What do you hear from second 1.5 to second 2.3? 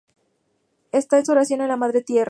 a la Madre Tierra.